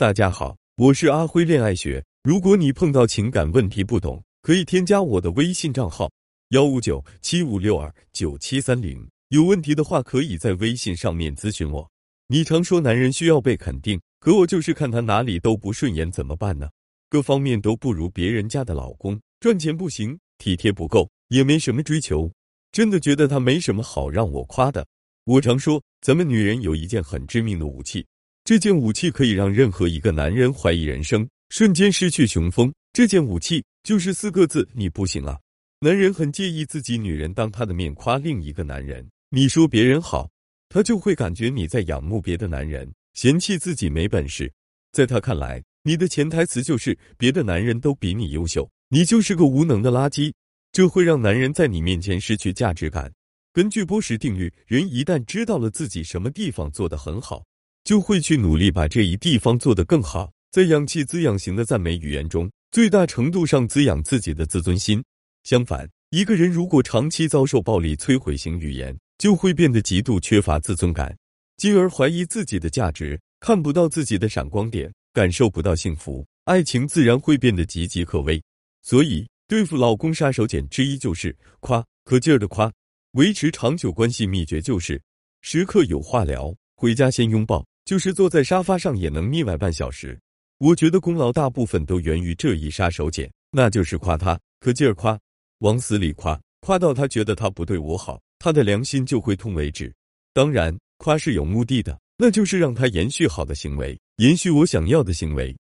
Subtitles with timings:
[0.00, 2.02] 大家好，我是阿辉恋爱学。
[2.22, 6.10] 如果你碰到情感问题不懂，可以添加我的微信账号
[6.52, 9.06] 幺五九七五六二九七三零。
[9.28, 11.86] 有问题的话，可以在微信上面咨询我。
[12.28, 16.70] 你常说男人需要被肯定，可我就是看他哪里都不顺眼，怎么办呢？
[17.10, 22.32] 各方面都不如别人家的老公，赚钱不行，体贴不够，也没什么追求，
[22.72, 24.86] 真的觉得他没什么好让我夸的。
[25.24, 28.06] 我常说，咱们女人有一件很致命的武器。
[28.44, 32.72] 这件武器可以让任何一个男人怀疑人生，瞬间失去雄风。
[32.92, 35.38] 这件武器就是四个字：你不行啊！
[35.80, 40.28] 男人很介意自己女人当他的面夸另一个男人，你说别人好，
[40.68, 44.52] 他就会感觉你在仰慕别的男人，嫌弃自己没本事。
[44.92, 50.32] 在他看来，你的潜台词就是别的男人都比你优秀，你就是个无能的垃圾。
[50.72, 53.12] 这会让男人在你面前失去价值感。
[53.52, 57.44] 根据波什定律，人一旦知道了自己什么地方做得很好。
[57.84, 65.02] 就会去努力把这一地方做得更好，在氧气滋养型的赞美语言中，最大程度上滋养自己的自尊心。
[65.44, 71.16] 相反，一个人如果长期遭受暴力摧毁型语言，就会变得极度缺乏自尊感，
[71.56, 78.42] 进而怀疑自己的价值，看不到自己的闪光点，感受不到幸福，爱情自然会变得岌岌可危。
[78.82, 82.70] 所以，对付老公杀手锏之一就是夸，可劲儿的夸。
[83.12, 85.00] 维持长久关系秘诀就是
[85.40, 87.66] 时刻有话聊，回家先拥抱。
[87.84, 90.18] 就是坐在沙发上也能腻歪半小时，
[90.58, 95.18] 我觉得功劳大部分都源于这一杀手锏，那就是夸他，可劲儿夸，
[95.58, 99.92] 往死里夸，夸到他觉得他不对我好，他的良心就会痛为止。
[100.32, 105.56] 当然，夸是有目的的，那就是让他延续好的行为，延续我想要的行为。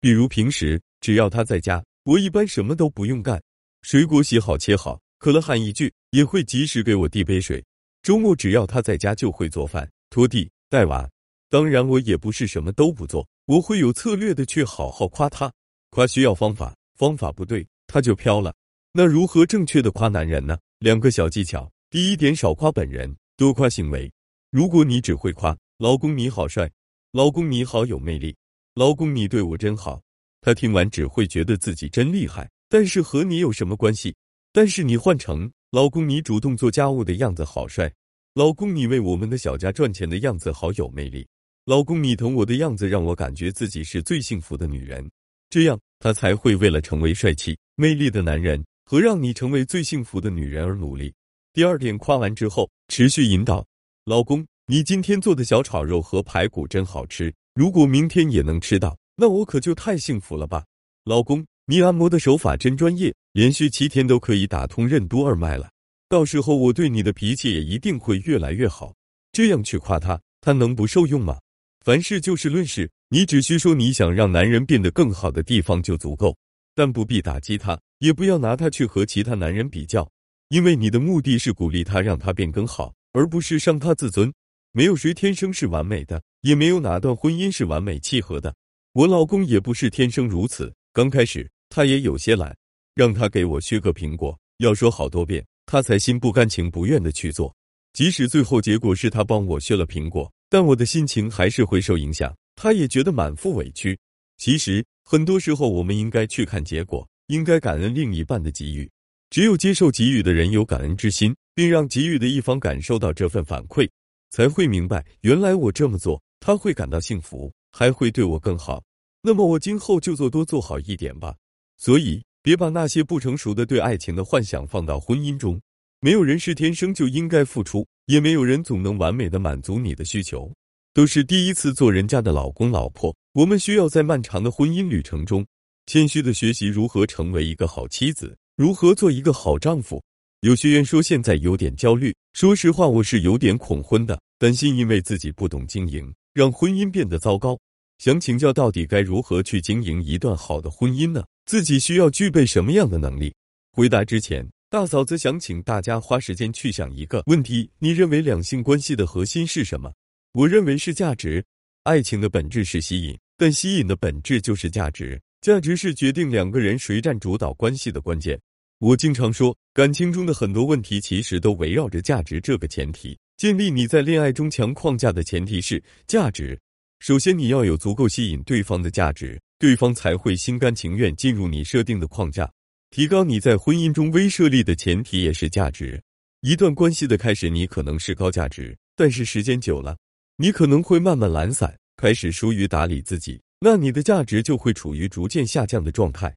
[0.00, 3.42] 比如平时只要他在家，我一般什么都不用干，
[3.82, 7.64] 水果洗好切好，渴了喊一句，也会及时给我递杯水。
[8.02, 11.08] 周末只要他在家，就会做饭、拖地、带娃。
[11.54, 15.52] 当然，我也不是什么都不做，我会有策略的去好好夸他。
[15.90, 18.52] 夸需要方法，方法不对他就飘了。
[18.92, 20.58] 那如何正确的夸男人呢？
[20.80, 24.10] 两个小技巧：第一点，少夸本人，多夸行为。
[24.50, 26.68] 如果你只会夸老公你好帅，
[27.12, 28.34] 老公你好有魅力，
[28.74, 30.02] 老公你对我真好，
[30.40, 34.12] 他听完只会觉得自己真厉害，但是和你有什么关系？
[34.52, 37.88] 但是你换成老公你主动做家务的样子好帅，
[38.34, 41.24] 老公你为我们的小家赚钱的样子好有魅力。
[41.66, 45.10] 老公，你疼我的样子让我感觉自己是最幸福的女人，
[45.48, 51.10] 这样他才会为了成为帅气、魅力的男人和让你成为最幸福的女人而努力。
[51.54, 53.64] 第二点，夸完之后持续引导，
[54.04, 60.62] 老公，你今天做的小炒肉和排骨真好吃，如果明天也能吃到，那我可就太幸福了吧。
[61.04, 65.70] 老公，你按摩的手法真专业，连续七天都可以打通任督二脉了，
[66.10, 68.94] 到时候我对你的脾气也一定会越来越好。
[69.32, 71.38] 这样去夸他，他能不受用吗？
[71.84, 76.34] 凡事就事论事，你只需说你想让男人变得更好的地方就足够，
[76.74, 80.10] 但不必打击他，也不要拿他去和其他男人比较，
[80.48, 84.32] 因为你的目的是鼓励他，让他变更好，而不是伤他自尊。
[84.72, 88.54] 没有谁天生是完美的，也没有哪段婚姻是完美契合的。
[88.94, 92.56] 我老公也不是天生如此，刚开始他也有些懒，
[92.94, 97.54] 让他给我削个苹果，要说好多遍，他才心不甘情不愿的去做，
[97.92, 100.32] 即使最后结果是他帮我削了苹果。
[100.54, 103.98] 但我的心情还是会受影响，他也觉得满腹委屈。
[104.36, 108.88] 其实很多时候，我们应该去看结果，应该感恩另一半的给予。
[109.30, 113.90] 只有接受给予的人有感恩之心，并让给予的一方感受到这份反馈，
[114.30, 118.80] 才会明白原来我这么做他会感到幸福，还会对我更好。
[119.22, 121.34] 那么我今后就做多做好一点吧。
[121.78, 125.60] 所以，别把那些不成熟的对爱情的幻想放到婚姻中。
[125.98, 127.84] 没有人是天生就应该付出。
[128.06, 130.52] 也没有人总能完美的满足你的需求，
[130.92, 133.14] 都是第一次做人家的老公老婆。
[133.32, 135.44] 我们需要在漫长的婚姻旅程中，
[135.86, 140.02] 谦虚的学习如何成为一个好妻子，如何做一个好丈夫。
[140.40, 147.58] 有学员说现在有点焦虑，说实话我是有点恐婚的，担心因为自己不懂经营，让婚姻变得糟糕。
[147.96, 151.24] 想请教到底该如何去经营一段好的婚姻呢？
[151.46, 153.34] 自己需要具备什么样的能力？
[153.72, 154.46] 回答之前。
[154.74, 159.94] 大嫂子想请大家花时间去想一个问题：你认为两性关系的核心是什么？
[160.32, 161.44] 我认为是价值。
[161.84, 165.22] 爱情的本质是吸引，但吸引的本质就是价值。
[165.42, 168.36] 价值是决定两个人谁占主导关系的关键。
[168.80, 173.16] 我经常说，感情中的很多问题其实都围绕着价值这个前提。
[173.36, 176.60] 建立你在恋爱中强框架的前提是价值。
[176.98, 182.50] 首先，你要有足够吸引对方的价值，对方才会心甘情愿进入你设定的框架。
[182.94, 186.00] 提高你在婚姻中威慑力的前提也是价值。
[186.42, 189.96] 一段关系的开始，你可能是高价值，但是时间久了，
[190.36, 196.32] 你可能会慢慢懒散，开始疏于打理自己，那你的价值就会处于逐渐下降的状态，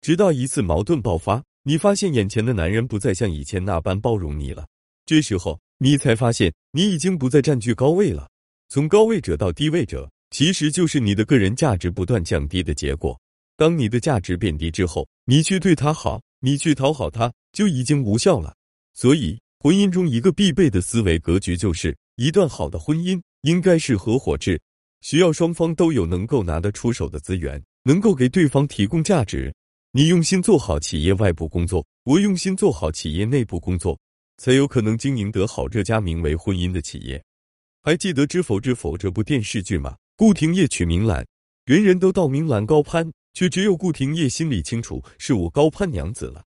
[0.00, 4.66] 直到一次矛盾爆发，你发现眼前的男人不再像以前那般包容你了。
[5.04, 8.26] 这时候，你才发现你已经不再占据高位了。
[8.70, 13.20] 从高位者到低位者，其实就是你的个人价值不断降低的结果。
[13.60, 18.56] 当你的价值变低之后，你去对他好，你去讨好他，就已经无效了。
[18.94, 24.58] 所以，婚姻中一个必备的思维格局就是：一段好的婚姻应该是合伙制。
[25.02, 29.54] 需要双方都有能够拿得出手的资源，能够给对方提供价值。
[29.92, 34.00] 你用心做好企业外部工作，我用心做好企业内部工作，
[34.38, 37.22] 才有可能经营得好这家名为婚姻的企业。
[37.82, 39.94] 还记得《知否知否》这部电视剧吗？
[40.16, 41.26] 顾廷烨娶明兰，
[41.66, 46.44] 人人都道明兰高攀，却只有顾廷烨心里清楚，是我高攀娘子了。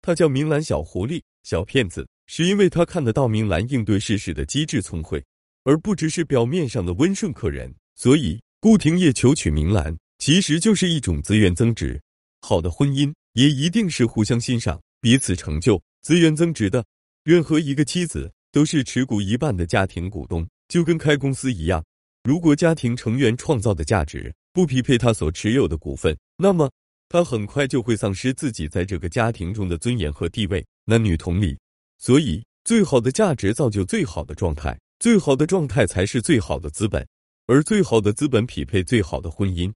[0.00, 5.24] 他叫明兰小狐狸、小骗子，是因为他看得到明兰应对世事的机智聪慧，
[5.64, 7.74] 而不只是表面上的温顺可人。
[7.96, 12.00] 所以，顾廷烨求娶明兰，其实就是一种资源增值。
[12.40, 16.84] 好的婚姻也一定是互相欣赏、彼此成就、资源增值的。
[17.24, 21.84] 任何一个妻子都是持股一半的家庭股东，就跟开公司一样。
[22.22, 26.68] 如果家庭成员创造的价值不匹配他所持有的股份，那么
[27.08, 30.66] 他很快就会丧失自己在这个家庭中的尊严和地位。
[30.86, 31.56] 男女同理，
[31.98, 37.06] 所以最好的价值造就最好的状态，最好的状态才是最好的资本。
[37.46, 39.72] 而最好的资本匹配最好的婚姻，